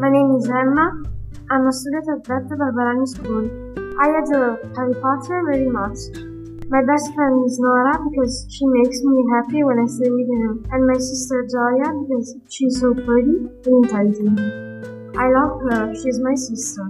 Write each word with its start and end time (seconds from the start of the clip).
is 0.00 0.48
Emma. 0.48 1.04
I'm 1.50 1.66
a 1.66 1.72
student 1.72 2.08
at 2.08 2.24
Bette 2.24 2.56
Barbarani 2.56 3.06
School. 3.06 3.44
I 4.00 4.08
adore 4.16 4.56
Harry 4.74 4.94
Potter 4.94 5.44
very 5.44 5.68
much. 5.68 5.98
My 6.70 6.80
best 6.88 7.12
friend 7.12 7.44
is 7.44 7.60
Nora 7.60 8.00
because 8.08 8.46
she 8.48 8.64
makes 8.64 9.02
me 9.02 9.22
happy 9.30 9.62
when 9.62 9.78
I 9.78 9.84
stay 9.84 10.08
with 10.08 10.26
her, 10.40 10.52
and 10.72 10.86
my 10.86 10.96
sister 10.96 11.46
Joya 11.52 11.92
because 12.00 12.34
she's 12.48 12.80
so 12.80 12.94
pretty 12.94 13.44
and 13.66 13.84
intelligent. 13.84 14.40
I 15.18 15.28
love 15.28 15.60
her, 15.68 15.94
she's 15.94 16.18
my 16.18 16.34
sister. 16.34 16.88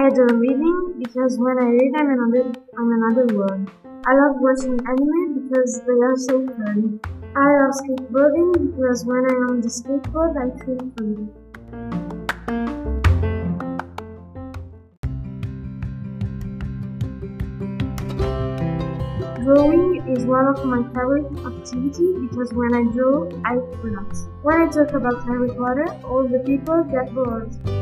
I 0.00 0.06
adore 0.06 0.32
reading 0.38 0.94
because 0.98 1.36
when 1.38 1.58
I 1.58 1.66
read 1.76 1.92
I'm 1.94 2.08
another 2.08 2.52
I'm 2.78 2.90
another 2.90 3.36
world. 3.36 3.70
I 4.06 4.14
love 4.14 4.36
watching 4.40 4.80
anime 4.88 5.44
because 5.44 5.82
they 5.84 6.00
are 6.08 6.16
so 6.16 6.46
fun. 6.46 7.00
I 7.36 7.44
love 7.44 7.74
skateboarding 7.76 8.70
because 8.70 9.04
when 9.04 9.26
I 9.28 9.34
am 9.34 9.50
on 9.50 9.60
the 9.60 9.68
skateboard 9.68 10.40
I 10.40 10.48
feel 10.64 10.80
free. 10.96 11.28
Drawing 19.44 20.16
is 20.16 20.24
one 20.24 20.46
of 20.46 20.64
my 20.64 20.82
favorite 20.94 21.28
activities 21.44 22.16
because 22.30 22.54
when 22.54 22.74
I 22.74 22.84
draw, 22.90 23.28
I 23.44 23.60
relax. 23.84 24.28
When 24.40 24.62
I 24.62 24.66
talk 24.70 24.94
about 24.94 25.22
Harry 25.24 25.50
Potter, 25.50 25.92
all 26.04 26.26
the 26.26 26.38
people 26.38 26.84
get 26.84 27.12
bored. 27.14 27.79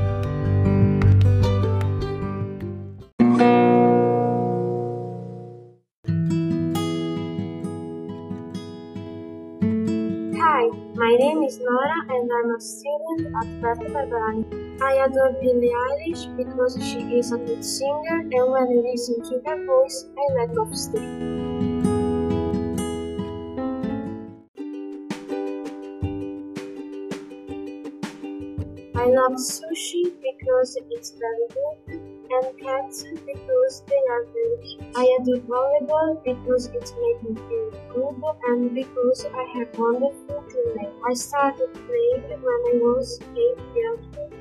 Hi, 10.58 10.66
my 10.96 11.14
name 11.14 11.44
is 11.44 11.60
Nora 11.60 11.98
and 12.08 12.28
I'm 12.36 12.50
a 12.52 12.60
student 12.60 13.32
at 13.40 13.46
Barbarani. 13.62 14.82
I 14.82 15.04
adore 15.04 15.30
Billie 15.40 15.70
Eilish 15.70 16.36
because 16.36 16.74
she 16.82 16.98
is 17.16 17.30
a 17.30 17.38
good 17.38 17.64
singer 17.64 18.18
and 18.22 18.50
when 18.50 18.66
I 18.66 18.90
listen 18.90 19.22
to 19.30 19.40
her 19.46 19.64
voice, 19.64 20.06
I 20.18 20.34
let 20.34 20.58
off 20.58 20.74
steam. 20.74 21.86
I 28.96 29.06
love 29.14 29.38
sushi 29.38 30.10
because 30.26 30.76
it's 30.90 31.12
very 31.12 31.46
good 31.54 32.17
and 32.30 32.58
cats 32.60 33.04
because 33.26 33.82
they 33.86 34.02
are 34.10 34.24
cute. 34.24 34.80
I 34.96 35.04
adore 35.20 35.40
volleyball 35.48 36.22
because 36.24 36.66
it 36.66 36.92
makes 37.00 37.22
me 37.22 37.34
feel 37.48 37.70
good 37.94 38.34
and 38.48 38.74
because 38.74 39.26
I 39.34 39.44
have 39.58 39.78
wonderful 39.78 40.44
teammates. 40.50 40.96
I 41.08 41.14
started 41.14 41.72
playing 41.72 42.22
when 42.28 42.60
I 42.70 42.78
was 42.82 43.20
8 43.22 43.58
years 43.76 44.00
old. 44.18 44.32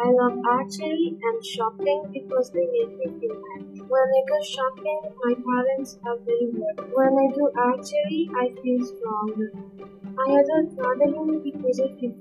I 0.00 0.10
love 0.10 0.38
archery 0.46 1.18
and 1.22 1.44
shopping 1.44 2.10
because 2.12 2.50
they 2.50 2.66
make 2.66 2.96
me 2.98 3.20
feel 3.20 3.42
happy. 3.52 3.67
When 3.88 4.02
I 4.02 4.22
go 4.28 4.38
shopping, 4.42 5.00
my 5.24 5.34
parents 5.34 5.98
are 6.06 6.16
very 6.18 6.52
good. 6.52 6.92
When 6.94 7.12
I 7.22 7.26
do 7.34 7.50
archery, 7.56 8.28
I 8.36 8.50
feel 8.62 8.84
strong. 8.84 9.32
I 10.18 10.40
adore 10.40 10.66
traveling 10.76 11.40
because 11.42 11.80
I 11.80 11.88
feel. 11.98 12.14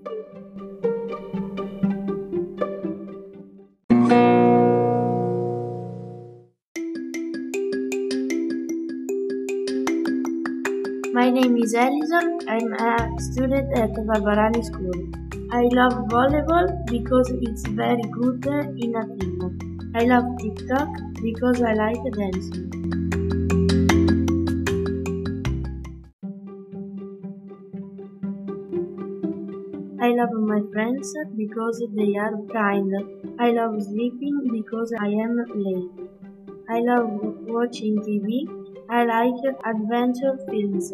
My 11.14 11.30
name 11.30 11.58
is 11.58 11.74
Allyson. 11.76 12.40
I'm 12.48 12.74
a 12.74 13.20
student 13.20 13.78
at 13.78 13.92
Barbarani 13.94 14.64
School. 14.64 15.00
I 15.52 15.64
love 15.80 15.94
volleyball 16.16 16.86
because 16.86 17.30
it's 17.42 17.68
very 17.68 18.04
good 18.20 18.46
in 18.78 18.96
a 18.96 19.06
team. 19.18 19.77
I 20.00 20.04
love 20.04 20.26
TikTok 20.40 20.90
because 21.24 21.60
I 21.60 21.74
like 21.74 21.98
dancing. 22.16 22.70
I 30.00 30.10
love 30.10 30.34
my 30.34 30.62
friends 30.72 31.16
because 31.36 31.82
they 31.96 32.16
are 32.16 32.38
kind. 32.54 32.94
I 33.40 33.50
love 33.50 33.82
sleeping 33.82 34.50
because 34.52 34.94
I 35.00 35.08
am 35.08 35.36
late. 35.56 35.90
I 36.70 36.82
love 36.82 37.10
watching 37.48 37.98
TV. 37.98 38.46
I 38.88 39.04
like 39.04 39.42
adventure 39.66 40.38
films. 40.48 40.94